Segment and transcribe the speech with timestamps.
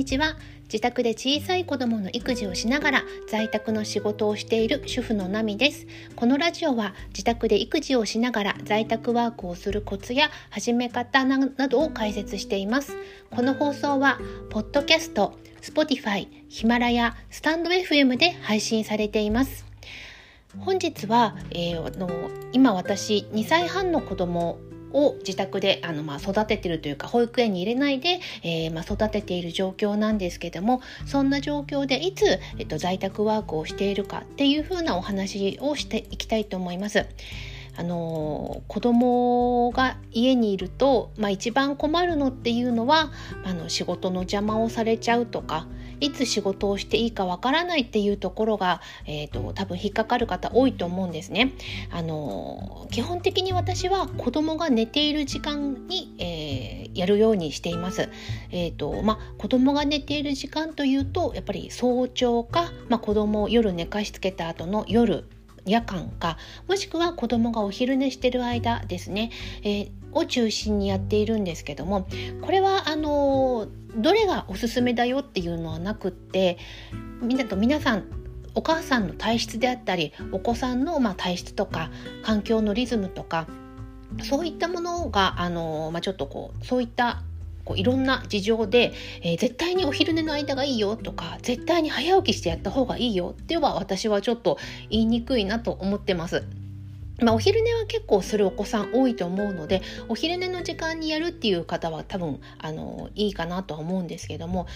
[0.00, 0.38] にちは。
[0.64, 5.86] 自宅で小さい子供の育児をしながら在宅の仕事をしている主婦のナミです。
[6.16, 11.38] このラジオは自宅で育児をしながら在宅ワークをするコツや始め方な
[11.68, 12.96] どを解説しています。
[13.30, 19.66] この放送はポッドキャスト Spotify、ヒマラヤ、スタンド FM で配信されています。
[20.60, 22.08] 本日は、えー、の
[22.52, 24.58] 今私2歳半の子供
[24.92, 32.24] を自宅であの、まあ、育ててるというか保育園に入れないで、えー、まあ、育てている状況なんですけどもそんな状況でいつ、
[32.58, 37.06] えっと、在宅ワークをしているかっていうふうなお話をしていきたいと思います。
[37.76, 43.10] あの子供が家にいると、まあ、一番困るのっていうのは
[43.44, 45.66] あの仕事の邪魔をされちゃうとか
[46.00, 51.52] いつ仕事をしていいかわからないっていうところが、えーと、多分引っかかる方多いと思うんですね。
[51.90, 58.08] あの基本的に私は子供が寝ている時間に、えー、やるようにしています。
[58.50, 65.24] えーとまあ、子供が寝ている時間というとやっぱり早朝か、まあ、子供を夜寝かしつけた後の夜
[65.66, 69.30] 夜間かもしくは子供がお昼寝してる間ですね、
[69.62, 72.08] えー、を中心にやっているんですけども
[72.40, 76.58] これはあのどれがおすすめだよっていうのはなくって
[77.20, 78.04] みんなと皆さん
[78.54, 81.90] お母さんの体質であったりお子さんのま体質とか
[82.22, 83.46] 環境のリズムとか
[84.24, 87.22] そういったものがあの、まあ、ちょっとこうそういった
[87.64, 96.44] こういろんな事情で、えー、絶対にお昼寝の間がいいよとか絶対に早起きしてやった方がいいよっては私はちょっと言いにくいなと思ってます。
[97.22, 104.66] まあ、お昼寝は結構するお子さん多いと思うのでお昼寝の時間にやるっていう方は多分あのいいかなとは思うんですけども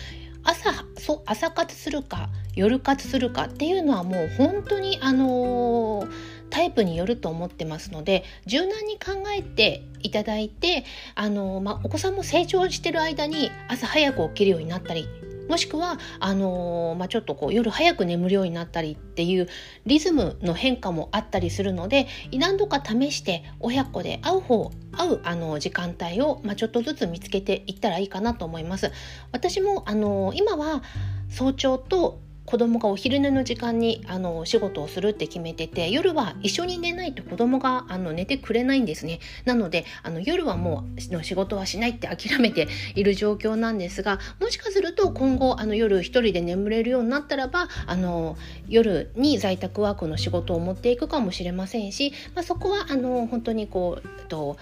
[0.44, 6.06] 朝そ朝活するか夜活するかっていうのはもう本当にあの、
[6.50, 10.84] タイプによると思ってますので柔軟に考えていただいて
[11.14, 15.08] あの、まあ、お子さんも成長してる間に朝早く起きるようになったり
[15.48, 19.48] もしくはあのー、まあ、ちょっとこう夜早く眠るようになったりっていう
[19.86, 28.92] リズムの変化もあったりするので何度か試して親子で会う方会うあの時間帯を、まあ、ちょっとずつ見つけていったらいいかなと思います。
[29.32, 30.82] 私もあの今は
[31.28, 39.20] 早朝と子供がお昼寝の時間にあの仕事をするって決めてて夜は一緒に寝ないと子供があの寝てくれないんですね。
[39.44, 48.36] なのであの夜はもう仕事はしないって諦めている状況なんですがもしかすると今後あの夜一人で眠れるようになったらばあの
[48.68, 54.56] 夜に在宅ワークの仕事を持っていくかもしれませんし、まあ、そこはあの本当にこうと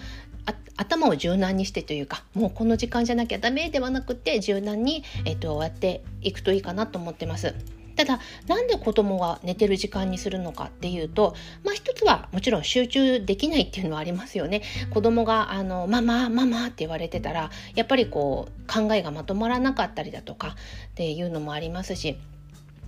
[0.77, 7.55] 頭を柔軟にしてというかもうこの時間じゃなきゃダメではなくて柔軟に、えっと、やっていくといいかなと思ってます。
[7.95, 20.55] ただなんで子供が寝てる時間にするのかっていうとまあ一つはもちろん集中できないっていうのはありますよね子供があのママママって言われてたらやっぱりこう考えがまとまらなかったりだとか
[20.89, 22.17] っていうのもありますし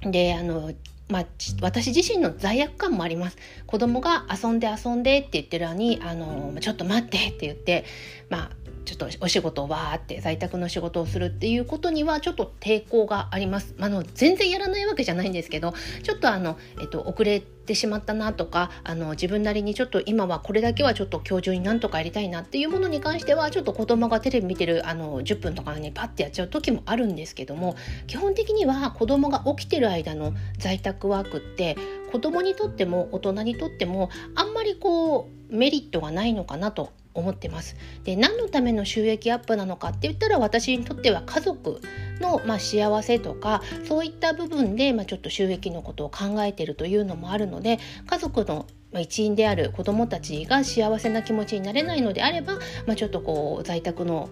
[0.01, 0.71] であの
[1.07, 1.25] まあ、
[1.61, 3.37] 私自身の罪悪感もあります。
[3.67, 7.85] 子供が遊んで遊んでって言ってるのにあのちょっと待ってって言って
[8.29, 8.49] まあ
[8.85, 13.75] ちょっとお仕事をわーって在宅の仕事をするっていうことにはちょっと抵抗があります。
[13.79, 15.73] あの全然やらないわけじゃないんですけど
[16.03, 27.75] ちょっとあの、えっと、遅れてしまったなとかあの自分なりにちょっと今はこれだけはちょっと今日中になんとかやりたいなっていうものに関してはちょっと子供がテレビ見てるあの10分とかにパッてやっちゃう時もあるんですけども
[28.07, 31.75] 基本的には子供が起きてる間の在宅ワークって
[32.11, 37.75] 子供にとっても大人にとってもあんまりこうメリットがないのかなと思ってます。
[38.03, 41.81] で何のための収益アップなのかって言ったら私にとっては家族
[42.21, 52.55] の、まあ、幸せとかそういった部分で、まあ、ちょっと収益のことを考えてるというのもあるので家族の一員である子どもたちが幸せな気持ちになれないのであれば、
[52.85, 54.29] まあ、ちょっとこう在宅の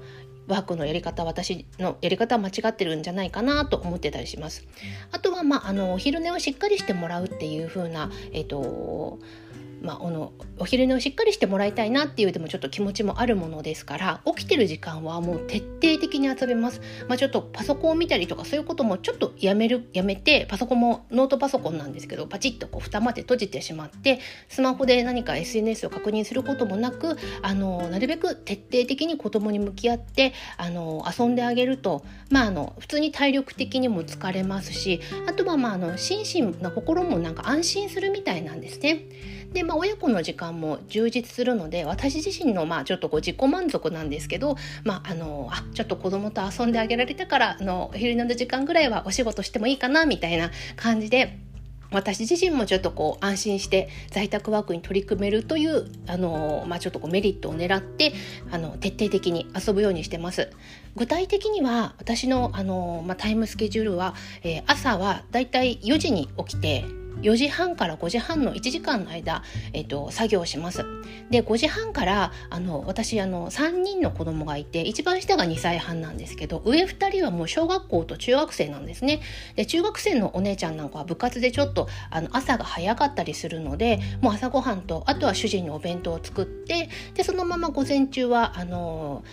[0.48, 4.68] ワークのやり方私のやり方は間違ってるんじゃないかなと思ってたりします。
[5.12, 9.20] あとは、まあ、あのお昼寝をしっかりしてもらうっていう風な、えっと
[9.84, 39.04] まあ、あのお昼寝をしっかりしてもらいたいなっていうでもちょっと気持ちもあるものですから起きてる時間はもう徹底的に遊べます、まあ、ちょっとパソコンを見たりとかそういうこともちょっとやめるやめてパソコンもノートパソコンなんですけどパチッとこう蓋まで閉じてしまってスマホで何か SNS を確認することもなくあのなるべく徹底的に子供に向き合ってあの遊んであげると、まあ、あの普通に体力的にも疲れますしあとはまああの心身の心もなんか安心するみたいなんですね。
[39.54, 51.40] で、まあ、親子の時間も充実するので私自身のまあちょっとこう自己満足なんですけど、まあ、あのあちょっと子供と遊んであげられたからあのお昼寝の時間ぐらいはお仕事してもいいかなみたいな感じで
[51.94, 58.14] 私自身もちょっとこう安心して在宅ワークに取り組めるというあの、まあ、ちょっとこうメリットを狙って
[58.52, 60.50] あの徹底的に遊ぶようにしてます。
[60.96, 66.86] 具体的には私のあの、まあ、タイムスケジュールは、えー、朝はだいたい4時に起きて
[67.22, 69.44] 4時半から5時半の1時間の間、
[69.74, 70.86] えっと、作業します。
[71.30, 79.22] で5時半からあの私あの3人の子供がいて一番下が2歳半なんですけど上2人はもう小学校と中学生なんですね。
[79.56, 89.24] で中学生のお姉ちゃんなんかは部活でちょっとあの朝が早かったりするのでもう朝ごはんとあとは主人のお弁当を作ってでそのまま午前中はあの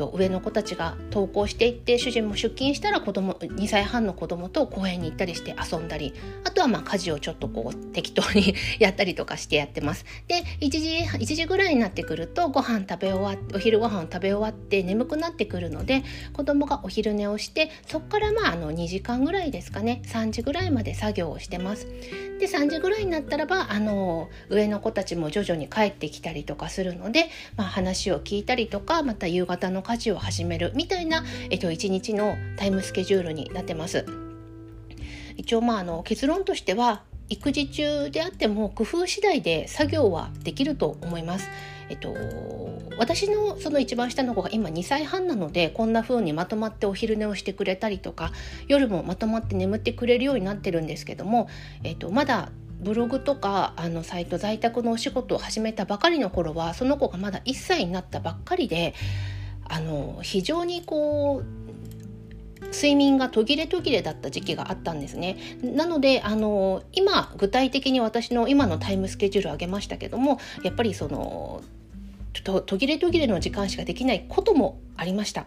[0.00, 6.14] と上の子たちが登校していって主人も出勤したら子供2歳半の子供と公園に行ったりして遊んだり
[6.44, 10.06] あとはまあ家事をちょっとこう適当にやったりとかしてやってます。
[10.26, 10.88] で1時
[11.18, 16.02] ,1 時ぐらいになってくるとご飯食べ終わっお昼ご飯を食べ終わって眠くなってくるので
[16.32, 21.86] 子供がお昼寝をしてそこからまああの2時間ぐらいですかね3時ぐらいまで作業をしてます。
[22.40, 27.26] で3時ぐらいになったらばあの上の子たちも徐々に帰ってきたりとかするので、
[27.56, 34.06] まあ、話を聞いたりとかまた夕方の家事を始めるみたいな、えっと、1日のタイムスケジュールになってます。
[35.36, 41.48] 一応まああの結論としては育児中であっても工夫次第で作業はできると思います。
[41.88, 42.14] えっと、
[42.98, 48.30] 私のその一番下の子が今2歳半なのでこんな風にまとまってお昼寝をしてくれたりとか
[48.68, 51.48] 夜もまとまって眠ってくれるようになってるんですけども、
[51.82, 52.50] えっと、まだ
[52.80, 58.94] ブログとかあのサイト在宅のお仕事を始めたばかりの頃はその子がまだ1歳になったばっかりで
[59.70, 65.36] あの非常にこう睡眠が途切れ途切れだった時期があったんですね。
[65.62, 71.62] なのであの今具体的に私の今のタイムスケジュールを上げましたけどもやっぱりその
[72.44, 75.46] と途切れ途切れの時間しかできないこともありました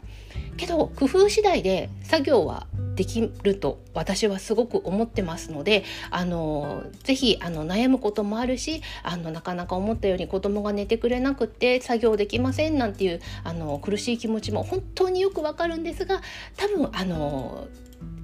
[0.58, 16.22] けど工夫次第で作業はできると私はすごく思ってますのであのぜひあの悩むこともあるしあのなかなか思ったように子供が寝てくれなくて作業できませんなんていうあの苦しい気持ちも本当によくわかるんですが
[16.58, 17.68] 多分あの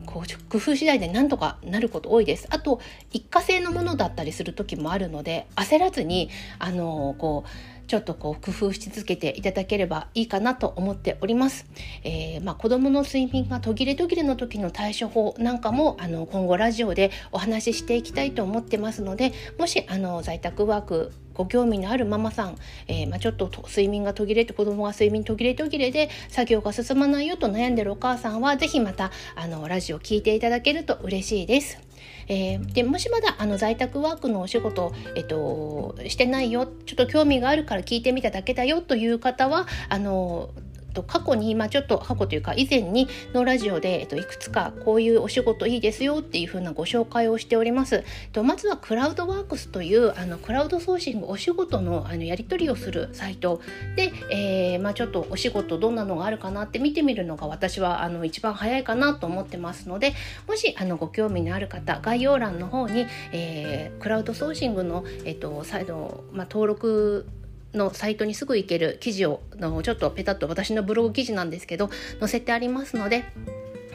[0.10, 2.48] こう工夫次第でなんとかなること多いです。
[2.50, 7.50] あと一過性のものだったりする時もあるので焦らずにあのこう
[7.88, 11.68] ちょっとこう工夫し続けていただければいいかなと思っております。
[12.04, 22.58] えー、まあ、子どもの睡眠が途切れ途切れの時の対処法なんかもあの今後ラジオでお話ししていきたいと思ってますのでもしあの在宅ワークご興味のあるママさん、
[22.90, 31.80] えー、まあ、ちょっと睡眠が途切れて子供が睡眠途切れ途切れで作業が進まないよと悩んでるお母さんは是非またあのラジオ聞いていただけると嬉しいです。
[32.28, 40.50] えー、でもしまだあの在宅ワークのお仕事、えっと、してないよちょっと興味があるから聞いてみただけだよという方はあの
[40.90, 48.04] と過去に、まあ、ちょっと過去というか以前にのラジオで、えっと、いくつかこういうお仕事いいですよっていうふうなご紹介をしております。
[48.32, 53.62] とまずはクラウドワークスというあのクラウドソーシングお仕事のあのやり取りをするサイト
[53.96, 60.14] で、えーまあ、ちょっとお仕事どんなのがあるかなって見てみるのが私はあの一番早いかなと思ってますので
[60.48, 67.28] もしあのご興味のある方概要欄の方に、えー、クラウドソーシングの、えっと、再度、まあ、登録
[67.74, 71.90] のサイトにすぐ行ける記事をのちょっとペタッと私のブログ記事なんですけど
[72.20, 73.26] 載せてありますので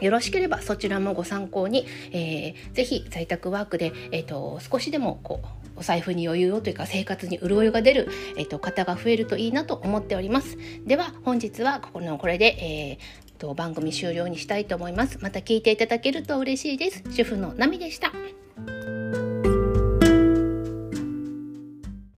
[0.01, 10.57] よろしければそちらもご参考に、えー、ぜひ在宅ワークで、えーと、少しでもこうお財布に余裕をというか生活に潤いが出る、えーと、方が増えるといいなと思っております。
[10.85, 15.19] では本日はここのこれで、えーと番組終了にしたいと思います。
[15.21, 17.03] また聞いていただけると嬉しいです。
[17.11, 18.13] 主婦のナミでした。